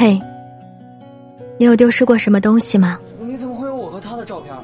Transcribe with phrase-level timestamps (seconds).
[0.00, 0.16] 嘿，
[1.58, 3.00] 你有丢失过什么东西吗？
[3.18, 4.56] 你怎么会有我和他的照片？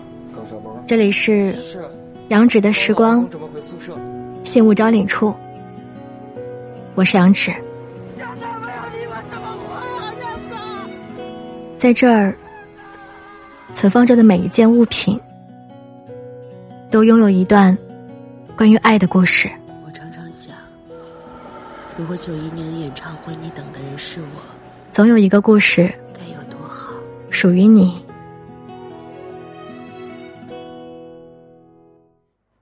[0.86, 1.84] 这里是是
[2.28, 3.98] 杨芷的时光准备回宿舍。
[4.44, 5.34] 信物招领处，
[6.94, 7.52] 我是杨芷。
[11.76, 12.32] 在这儿，
[13.72, 15.20] 存放着的每一件物品，
[16.92, 17.76] 都拥有一段
[18.56, 19.50] 关于爱的故事。
[19.84, 20.54] 我常常想，
[21.96, 24.40] 如果九一年的演唱会你等的人是我，
[24.94, 26.94] 总有一个故事该有多好。
[27.28, 28.00] 属于你。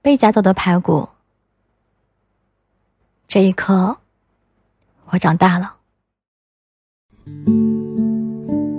[0.01, 1.07] 被夹走的排骨，
[3.27, 3.95] 这一刻，
[5.09, 5.75] 我长大了。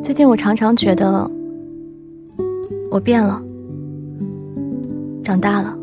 [0.02, 1.30] 最近我常常觉得，
[2.90, 3.40] 我变了，
[5.22, 5.78] 长大了。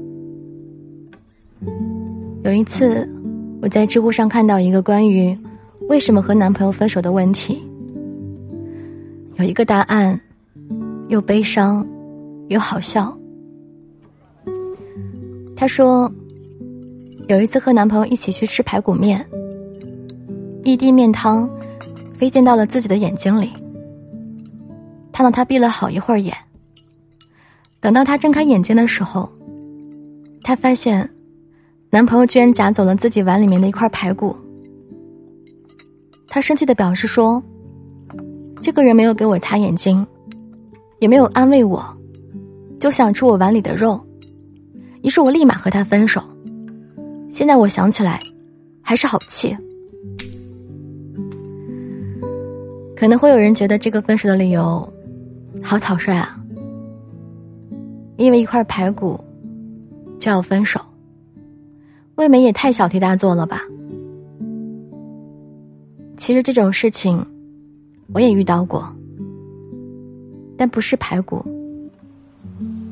[2.44, 3.10] 有一次，
[3.62, 5.40] 我在知乎上看到一个关于
[5.92, 7.62] 为什么和男朋友分手的问题，
[9.36, 10.18] 有一个答案，
[11.10, 11.86] 又悲伤，
[12.48, 13.14] 又好笑。
[15.54, 16.10] 她说，
[17.28, 19.28] 有一次和男朋友一起去吃排骨面，
[20.64, 21.48] 一滴面汤
[22.18, 23.52] 飞溅到了自己的眼睛里。
[25.12, 26.34] 烫到他闭了好一会儿眼。
[27.82, 29.30] 等到他睁开眼睛的时候，
[30.42, 31.10] 他发现，
[31.90, 34.34] 男朋友居然夹走了自己碗里面的一块排骨。
[36.34, 37.44] 他生气的表示说
[38.64, 40.08] ：“这个人没有给我擦眼睛，
[41.00, 41.86] 也没有安慰我，
[42.80, 44.00] 就想吃我碗里的肉。”
[45.04, 46.24] 于是我立马和他分手。
[47.30, 48.24] 现在我想起来，
[48.82, 49.54] 还是好气。
[52.96, 54.88] 可能会有人觉得这个分手的理由。
[55.62, 56.40] 好草率啊！
[58.16, 59.20] 因为一块排骨
[60.18, 60.80] 就要分手，
[62.16, 63.62] 未免也太小题大做了吧？
[66.22, 67.26] 其实这种事情
[68.14, 68.96] 我也遇到过，
[70.56, 71.44] 但不是排骨，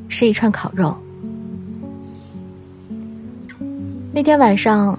[0.08, 0.96] 是一串烤肉。
[4.10, 4.98] 那天晚上，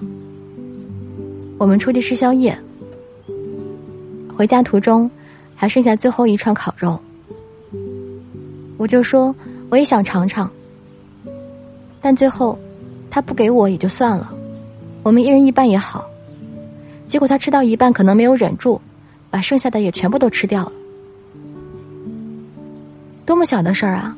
[1.58, 2.58] 我们出去吃宵夜，
[4.34, 5.10] 回家途中
[5.54, 6.98] 还剩下最后一串烤肉。
[8.78, 9.36] 我就说
[9.68, 10.50] 我也想尝尝，
[12.00, 12.58] 但最后
[13.10, 14.32] 他不给我也就算了，
[15.02, 16.08] 我们一人一半也好。
[17.12, 18.80] 结果他吃到一半，可能没有忍住，
[19.28, 20.72] 把剩下的也全部都吃掉了。
[23.26, 24.16] 多么小的事儿啊！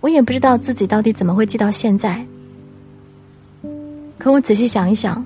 [0.00, 2.26] 我也不知道自己到底怎么会记到现在。
[4.18, 5.24] 可我仔细想一想，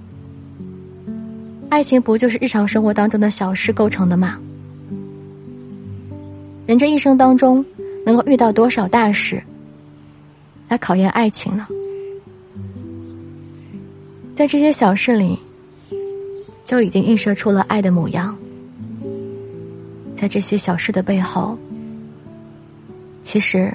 [1.70, 4.38] 爱情不就是日常生活当中的小事构成的吗？
[6.66, 7.64] 人这一生当中。
[8.06, 9.42] 能够遇到多少大事
[10.68, 11.66] 来考验爱情呢？
[14.36, 15.38] 在这些小事里，
[16.64, 18.36] 就已经映射出了爱的模样。
[20.16, 21.58] 在这些小事的背后，
[23.22, 23.74] 其实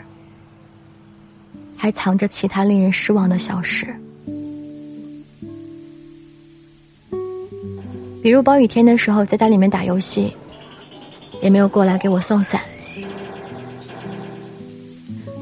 [1.78, 3.88] 还藏着其他令人失望的小事，
[8.24, 10.34] 比如暴雨天的时候在家里面打游戏，
[11.42, 12.62] 也没有过来给我送伞。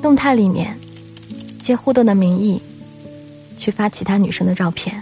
[0.01, 0.77] 动态里面，
[1.61, 2.61] 借互动的名义，
[3.57, 5.01] 去发其他女生的照片。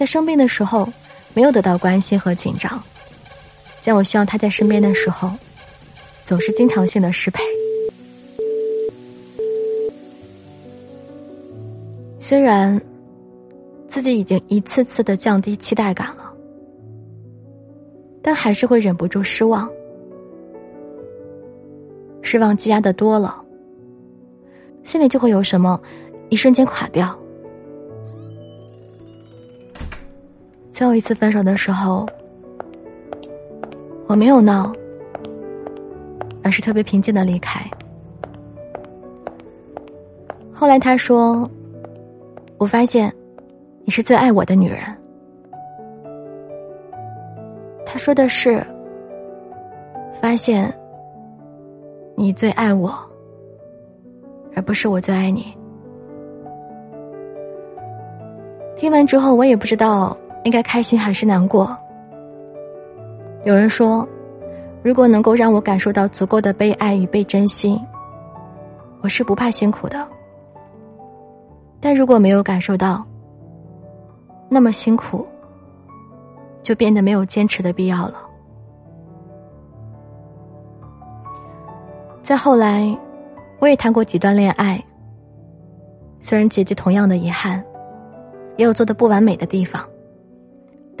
[0.00, 0.88] 在生病的时候，
[1.34, 2.82] 没有得到关心和紧张；
[3.82, 5.30] 在我需要他在身边的时候，
[6.24, 7.42] 总是经常性的失陪。
[12.18, 12.80] 虽然
[13.86, 16.32] 自己已经一次次的降低期待感了，
[18.22, 19.70] 但还是会忍不住失望。
[22.22, 23.38] 失望积压的多了，
[24.82, 25.78] 心里就会有什么，
[26.30, 27.14] 一瞬间垮掉。
[30.80, 32.06] 最后一次分手的时候，
[34.06, 34.72] 我没有闹，
[36.42, 37.60] 而是特别平静的离开。
[40.50, 41.46] 后来他说
[42.56, 43.12] ：“我发现，
[43.84, 44.78] 你是最爱我的女人。”
[47.84, 48.66] 他说的是，
[50.14, 50.74] 发现。
[52.16, 52.90] 你最爱我，
[54.56, 55.54] 而不是我最爱你。
[58.76, 61.76] 听完之后，我也不知道应该开心还是难过。
[63.44, 64.06] 有人说，
[64.82, 67.80] 如果能够让我感受到足够的被爱与被珍惜，
[69.00, 70.06] 我是不怕辛苦的。
[71.80, 73.02] 但如果没有感受到，
[74.48, 75.26] 那么辛苦
[76.62, 78.14] 就变得没有坚持的必要了。
[82.22, 82.96] 再后来，
[83.58, 84.82] 我也谈过几段恋爱。
[86.20, 87.64] 虽然结局同样的遗憾，
[88.58, 89.82] 也有做的不完美的地方，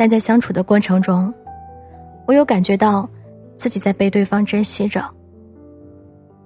[0.00, 1.30] 但在相处的过程中，
[2.26, 3.06] 我有感觉到
[3.58, 5.04] 自己在被对方珍惜着，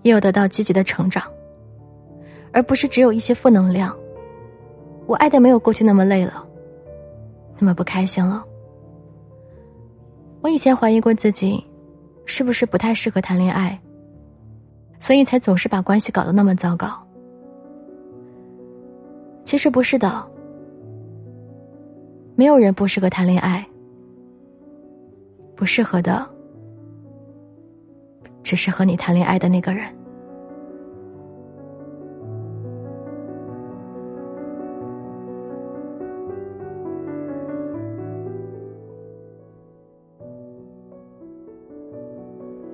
[0.02, 1.22] 也有得到积极的成长，
[2.52, 3.96] 而不是只有一些负能量。
[5.06, 6.44] 我爱的没有过去那么累了，
[7.56, 8.44] 那么不开心了。
[10.40, 11.64] 我以前怀疑过自己，
[12.26, 13.80] 是不是不太适合谈恋爱，
[14.98, 16.88] 所以才总是把关系搞得那么糟糕。
[19.44, 20.26] 其实不是的，
[22.36, 23.64] 没有人不适合谈恋爱，
[25.54, 26.28] 不适合的
[28.42, 29.84] 只是和你谈恋爱的那个人。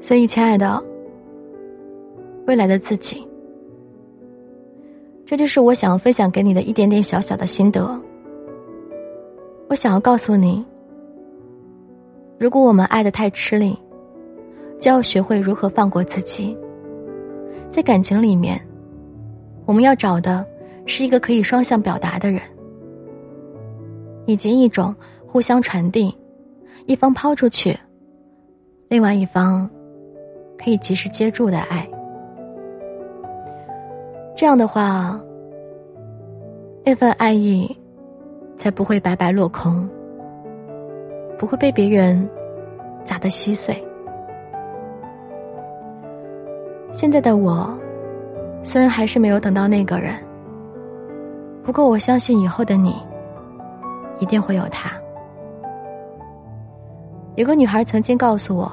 [0.00, 0.82] 所以，亲爱的，
[2.46, 3.24] 未来的自己。
[5.26, 7.99] 这就是我想要分享给你的一点点小小的心得。
[9.70, 10.66] 我想要告诉你，
[12.38, 13.78] 如果我们爱的太吃力，
[14.80, 16.58] 就要学会如何放过自己。
[17.70, 18.60] 在感情里面，
[19.66, 20.44] 我们要找的
[20.86, 22.42] 是一个可以双向表达的人，
[24.26, 24.92] 以及一种
[25.24, 26.12] 互相传递，
[26.86, 27.78] 一方抛出去，
[28.88, 29.70] 另外一方
[30.58, 31.88] 可以及时接住的爱。
[34.34, 35.20] 这样的话，
[36.84, 37.72] 那份爱意
[38.60, 39.88] 才不会白白落空，
[41.38, 42.28] 不会被别人
[43.06, 43.74] 砸得稀碎。
[46.92, 47.72] 现在的我，
[48.62, 50.14] 虽然还是没有等到那个人，
[51.62, 52.94] 不过我相信以后的你，
[54.18, 54.90] 一定会有他。
[57.36, 58.70] 有个女孩曾经告诉我，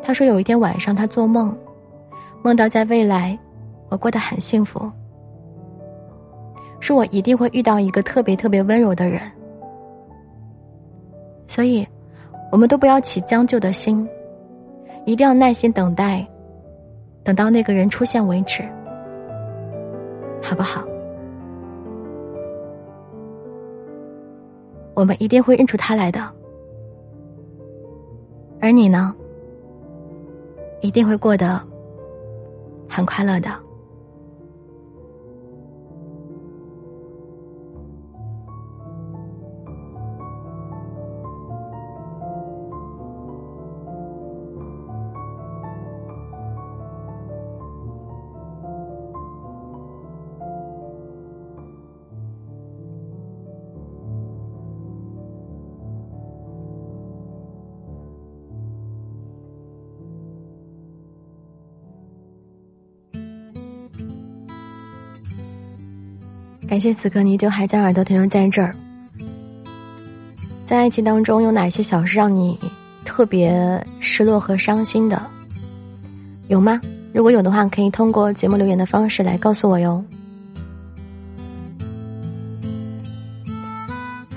[0.00, 1.54] 她说有一天晚上她做梦，
[2.42, 3.38] 梦到在未来。
[3.90, 4.90] 我过得很幸福，
[6.90, 9.20] 是我一定会遇到一个特别特别温柔的人，
[11.46, 11.86] 所以，
[12.50, 14.08] 我们都不要起将就的心，
[15.06, 16.26] 一定要耐心等待，
[17.22, 18.64] 等到那个人出现为止，
[20.42, 20.84] 好不好？
[24.94, 26.20] 我们一定会认出他来的，
[28.60, 29.14] 而你呢，
[30.80, 31.62] 一定会过得
[32.88, 33.69] 很快乐的。
[66.70, 68.72] 感谢此刻你就还将耳朵停留在这儿。
[70.64, 72.56] 在爱情当中，有哪些小事让你
[73.04, 75.20] 特别失落和伤心的？
[76.46, 76.80] 有吗？
[77.12, 80.04] 如果有的话，可以通过节目留言的方式来告诉我哟。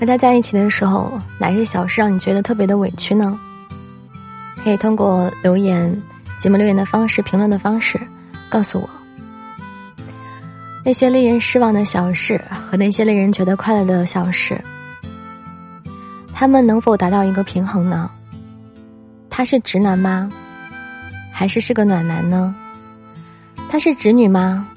[0.00, 3.38] 和他在一起的时候，哪些小事让你觉得特别的委屈呢？
[4.64, 6.02] 可以通过留言、
[6.36, 7.96] 节目留言的方式、评论的方式
[8.50, 8.90] 告诉我。
[10.86, 12.38] 那些令人失望的小事
[12.70, 14.62] 和那些令人觉得快乐的小事，
[16.34, 18.10] 他们能否达到一个平衡呢？
[19.30, 20.30] 他是直男吗？
[21.32, 22.54] 还是是个暖男呢？
[23.70, 24.68] 他是直女吗？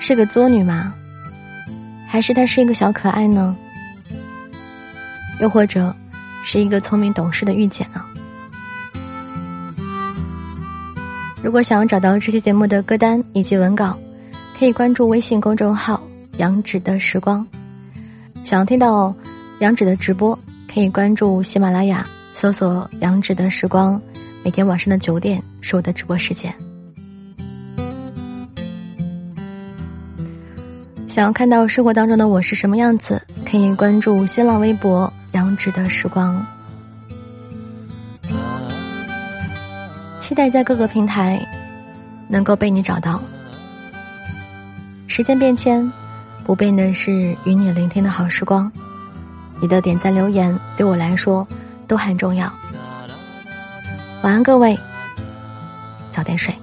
[0.00, 0.94] 是个作女吗？
[2.08, 3.54] 还是他是一个小可爱呢？
[5.40, 5.94] 又或者
[6.42, 8.02] 是一个聪明懂事的御姐呢？
[11.42, 13.94] 如果想要找到这期节目的歌单以及文稿。
[14.58, 16.02] 可以关注微信公众号
[16.38, 17.46] “杨芷的时光”，
[18.44, 19.14] 想要听到
[19.60, 20.36] 杨芷的直播，
[20.66, 24.02] 可以关注喜马拉雅，搜索“杨芷的时光”，
[24.42, 26.52] 每天晚上的九点是我的直播时间。
[31.06, 36.44] 想要看到生活当中的我是什么样子，可以关注新浪微博“杨芷的时光”，
[40.18, 41.46] 期待在各个平台
[42.26, 43.22] 能够被你找到。
[45.18, 45.92] 时间变迁，
[46.44, 47.10] 不变的是
[47.42, 48.70] 与你聆听的好时光。
[49.60, 51.44] 你的点赞留言对我来说
[51.88, 52.48] 都很重要。
[54.22, 54.78] 晚安，各位，
[56.12, 56.54] 早点睡。